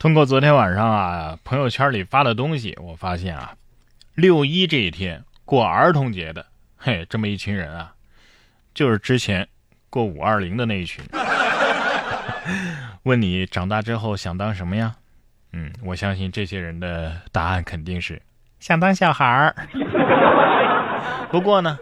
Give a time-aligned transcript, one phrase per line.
[0.00, 3.52] 通过昨天晚上啊朋友圈里发的东西，我发现啊，
[4.14, 6.46] 六一这一天过儿童节的，
[6.78, 7.92] 嘿，这么一群人啊，
[8.72, 9.46] 就是之前
[9.90, 11.04] 过五二零的那一群。
[13.02, 14.94] 问你长大之后想当什么呀？
[15.52, 18.22] 嗯，我相信这些人的答案肯定是
[18.58, 19.54] 想当小孩儿。
[21.30, 21.78] 不过呢，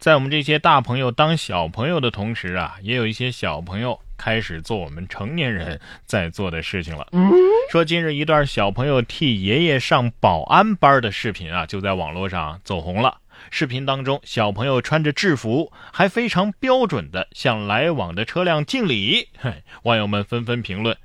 [0.00, 4.00] 在我们这些大朋友当小朋友的同时啊，也有一些小朋友。
[4.22, 7.04] 开始做我们成年人在做的事情了。
[7.72, 13.16] 说今日一段小朋友替爷爷上保安班的视频啊，就在网络上走红了。
[13.50, 19.26] 视频当中，小朋友穿着制服，还非常标准的向来往的车辆敬礼。
[19.82, 20.96] 网友们纷纷评论：“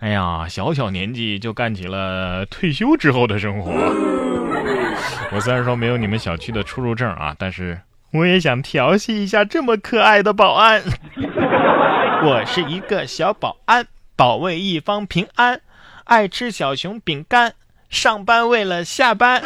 [0.00, 3.72] 哎呀，小小年纪就干起了退休之后的生活。
[5.32, 7.80] ”我虽然说没有你们小区的出入证啊，但是
[8.12, 10.82] 我也想调戏一下这么可爱的保安。
[12.22, 15.62] 我是一个小保安，保卫一方平安，
[16.04, 17.54] 爱吃小熊饼干，
[17.88, 19.42] 上班为了下班。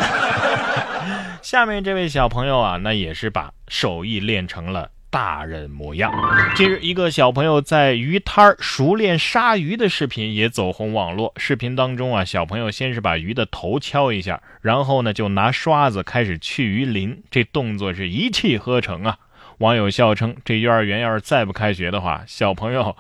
[1.40, 6.12] 下面这位小朋友啊，那也是把手艺练成了大人模样。
[6.56, 11.32] 近日，一个小朋友在鱼摊熟练杀鱼的视频也走红网络。
[11.36, 19.18] 视频当中啊，小朋友先是把鱼的头敲一下，然后呢就拿刷子开始去鱼鳞，这动作是一气呵成啊。
[19.64, 22.94] 网友笑称：“这幼儿园要是再不开学的话，小朋友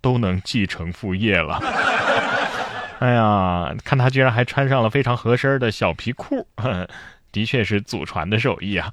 [0.00, 1.60] 都能继承父业了。
[3.00, 6.48] ”哎呀，看他居然还穿上了非常合身的小皮裤，
[7.30, 8.88] 的确是祖传的手艺啊！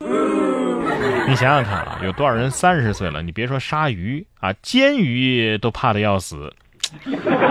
[1.25, 6.53] 你想想看啊，有多少人三十岁了，你别说杀鱼啊，煎鱼都怕的要死。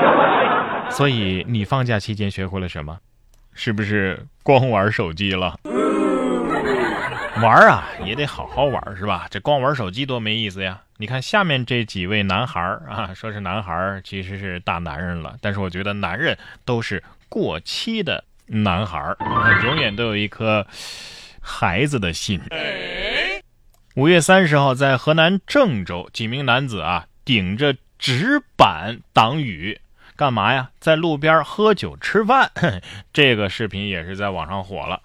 [0.91, 2.98] 所以你放假期间学会了什么？
[3.55, 5.59] 是不是光玩手机了？
[7.43, 9.27] 玩啊，也得好好玩，是吧？
[9.29, 10.81] 这光玩手机多没意思呀！
[10.98, 15.37] 你看下面这几位男孩啊，说是男孩其实是大男人了。
[15.41, 19.17] 但是我觉得男人都是过期的男孩
[19.65, 20.65] 永远都有一颗
[21.41, 22.41] 孩子的心。
[23.97, 29.81] 五月三十号，在河南郑州，几名男子啊，顶着纸板挡雨，
[30.14, 30.70] 干嘛呀？
[30.79, 32.52] 在路边喝酒吃饭。
[33.13, 35.02] 这个视频也是在网上火了。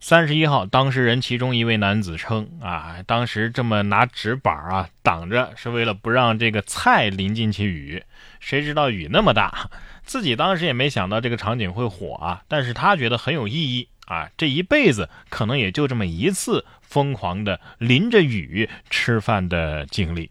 [0.00, 8.04] 三十一号，当事人其中一位男子称：“啊，当时这么拿纸板啊挡着，是为了不让这个菜淋进去雨。
[8.38, 9.68] 谁知道雨那么大，
[10.04, 12.42] 自己当时也没想到这个场景会火啊。
[12.46, 20.30] 但是他觉得很有意义啊，这一辈子可能也就这么一次疯狂的淋着雨吃饭的经历。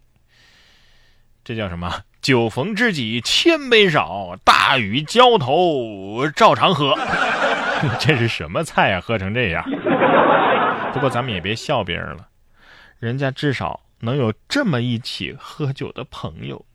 [1.43, 2.03] 这叫什么？
[2.21, 6.97] 酒逢知己千杯少，大雨浇头照常喝。”
[7.99, 8.99] 这是什么菜呀？
[9.01, 9.63] 喝成这样。
[10.93, 12.27] 不过咱们也别笑别人了，
[12.99, 16.65] 人家至少能有这么一起喝酒的朋友，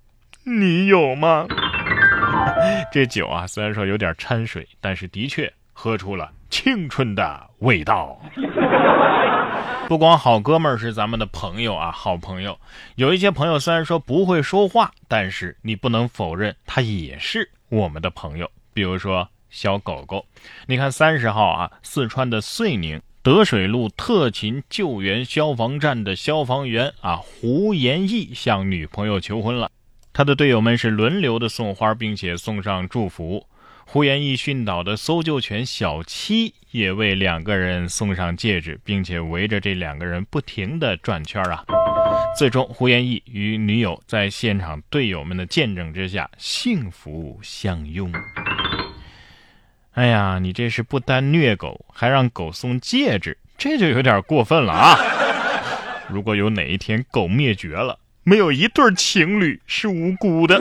[0.45, 1.47] 你有吗？
[2.93, 8.21] 这酒啊，虽然说有点掺水，但是的确喝出了青春的味道。
[9.89, 12.59] 不光好哥们儿是咱们的朋友啊，好朋友，
[12.95, 19.29] 有一些朋友虽然说不会说话，但是你不能否认他也是我们的朋友，比如说。
[19.53, 20.27] 小狗狗，
[20.67, 29.71] 你看三十号啊，四川的遂宁德水路特勤救援消防站的消防员啊胡延义向女朋友求婚了，
[30.13, 33.47] 他的队友们是轮流的送花，并且送上祝福。
[33.85, 41.63] 胡延义训导的搜救犬小七也为两个人送上戒指，并且围着这两个人不停的转圈啊。
[42.39, 48.11] 最终，胡延义与女友在现场队友们的见证之下幸福相拥。
[49.95, 54.97] 哎呀，你这是不单虐狗，还让狗送戒指，这就有点过分了啊！
[56.09, 60.59] 如果有哪一天狗灭绝了，没有一对情侣是无辜的。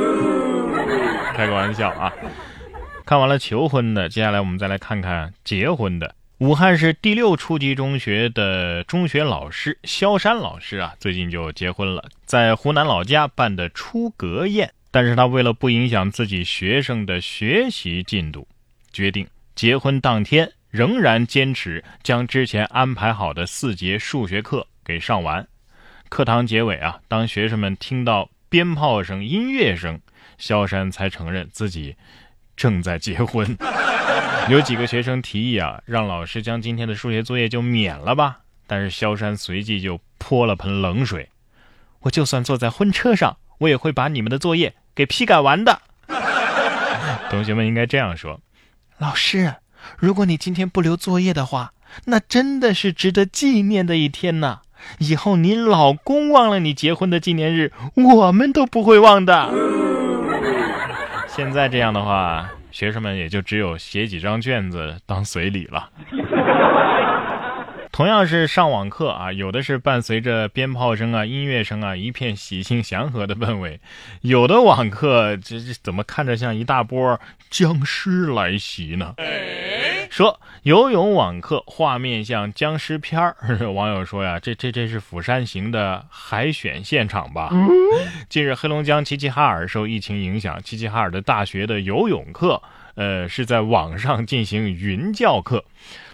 [1.34, 2.12] 开个玩笑啊！
[3.06, 6.14] 看完了求婚的，接下来我们再来看看结婚的。
[6.40, 18.46] 武汉市第六初级中学的中学老师萧山老师啊，最近就结婚了，在湖南老家办的出阁宴，但是他为了不影响自己学生的学习进度。
[18.92, 25.48] 决定结婚当天仍然坚持将之前安排好的四节数学课给上完。
[26.10, 30.00] 课堂结尾啊，当学生们听到鞭炮声、音乐声，
[30.38, 31.96] 萧山才承认自己
[32.56, 33.58] 正在结婚。
[34.50, 38.40] 有几个学生提议啊，让老师将今天的数学作业就免了吧。
[38.68, 41.30] 但是萧山随即就泼了盆冷水
[42.02, 45.82] ：“我就算坐在婚车上，我也会把你们的作业给批改完的。
[47.30, 48.40] ”同学们应该这样说。
[49.02, 49.56] 老师，
[49.98, 51.74] 如果你今天不留作业的话，
[52.06, 54.60] 那真的是值得纪念的一天呐！
[55.00, 59.50] 以后你老公忘了你结婚的纪念日，我们都不会忘的。
[61.28, 65.90] 现在这样的话，学生们也就只有写几张卷子当随礼了。
[68.02, 73.78] 同样是上网课啊，有的是伴随着鞭炮声啊、音乐声啊，一片喜庆祥和的氛围；
[74.22, 77.20] 有的网课这这怎么看着像一大波
[77.52, 79.14] 僵尸来袭呢？
[80.10, 83.36] 说游泳网课画面像僵尸片儿，
[83.72, 87.52] 网友说呀，这这这是《釜山行》的海选现场吧？
[88.28, 92.64] 近日，黑龙江齐齐哈尔受疫情影响，齐齐哈尔的大学的游泳课，
[92.96, 95.64] 呃，是在网上进行云教课。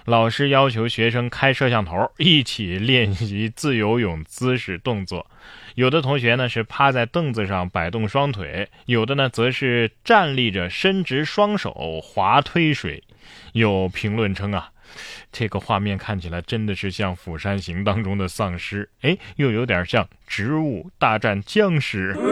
[0.08, 5.30] 老师要求学生开摄像头，一起练习自由泳姿势动作。
[5.76, 13.04] 有的同学呢是趴在凳子上摆动双腿，有的呢则是站立着伸直双手划推水。
[13.52, 14.70] 有评论称啊，
[15.34, 22.14] 这个画面看起来真的是像《釜山行》当中的丧尸，哎，又有点像《植物大战僵尸》。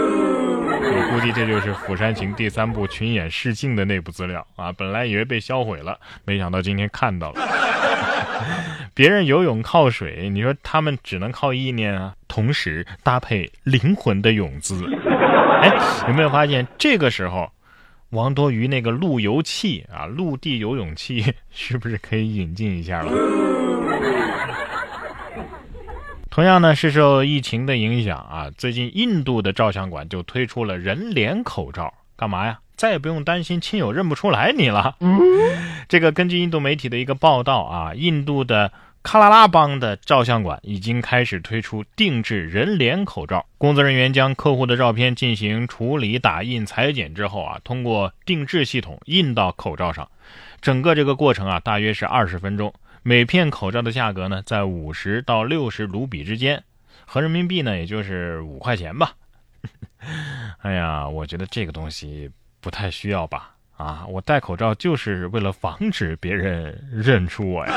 [0.87, 4.71] 我估计这就是《釜山行》第三部群演试镜的内部资料啊！
[4.71, 7.41] 本来以为被销毁了，没想到今天看到了。
[8.95, 14.85] 别人游泳靠水，你说他们只能靠意念啊，同时搭配灵魂的泳姿。
[15.61, 15.69] 哎，
[16.07, 17.51] 有没有发现这个时候，
[18.11, 21.21] 王多鱼那个陆游器啊，陆地游泳器
[21.51, 23.11] 是不是可以引进一下了？
[26.29, 32.59] 同样呢，是受疫情的影响啊，最近印度的照相馆就推出了人脸口罩，干嘛呀？
[32.77, 34.95] 再也不用担心亲友认不出来你了。
[35.87, 38.71] 这个根据印度媒体的一个报道啊，印度的
[39.03, 50.09] 喀拉拉邦的照相馆已经开始推出定制人脸口罩，工作人员将客户的照片进行处理、打印、裁剪之后啊，通过定制系统印到口罩上，
[50.59, 52.73] 整个这个过程啊，大约是二十分钟。
[53.03, 56.63] 每片口罩的价格呢，在五十到六十卢比之间，
[57.05, 59.13] 合人民币呢，也就是五块钱吧。
[60.63, 63.54] 哎呀，我觉得这个东西不太需要吧？
[63.77, 67.73] 啊，我戴口罩就是为了防止别人认出我呀。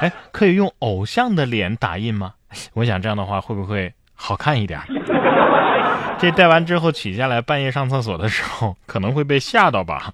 [0.00, 2.34] 哎，可以用偶像的脸打印吗？
[2.74, 4.80] 我想这样的话会不会好看一点？
[6.18, 10.12] 这戴完之后取下来，半夜上厕所的时候可能会被吓到吧？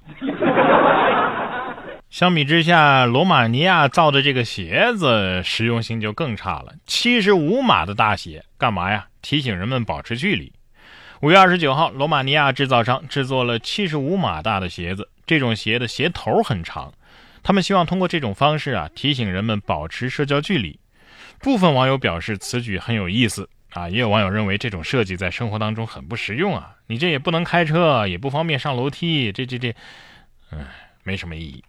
[2.11, 6.73] 相比之下，罗马尼亚造的这个鞋子实用性就更差了。
[6.87, 9.07] 七十五码的大鞋干嘛呀？
[9.23, 10.53] 提醒人们保持距离。
[11.21, 16.93] 五月二十九号，罗马尼亚制造商制作了七十五码大的鞋子，这种鞋的鞋头很长，
[17.43, 20.79] 他们希望通过这种方式啊，提醒人们保持社交距离。
[21.41, 29.75] 部分网友表示此举很有意思啊，也有网友认为这种设计在生活当中很不实用啊，你这也不能开车，也不方便上楼梯，这这这，
[30.51, 30.65] 嗯。
[31.03, 31.63] 没什么意义。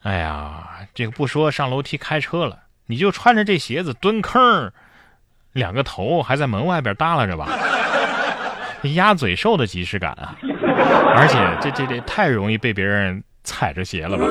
[0.00, 4.72] 哎呀，这个不说上楼梯开车了，你就穿着这鞋子蹲坑，
[5.52, 7.46] 两个头还在门外边耷拉着吧，
[8.94, 10.36] 鸭嘴兽的即视感啊！
[11.14, 14.24] 而且这这这太容易被别人踩着鞋了吧？